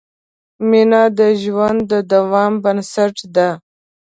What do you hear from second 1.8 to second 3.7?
د دوام بنسټ ده.